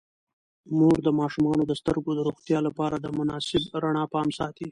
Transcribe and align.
مور 0.77 0.95
د 1.03 1.07
ماشومانو 1.19 1.63
د 1.67 1.71
سترګو 1.81 2.11
د 2.15 2.19
روغتیا 2.27 2.59
لپاره 2.67 2.95
د 2.99 3.07
مناسب 3.17 3.61
رڼا 3.83 4.03
پام 4.13 4.27
ساتي. 4.37 4.59